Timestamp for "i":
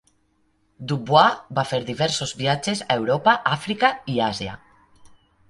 4.17-4.19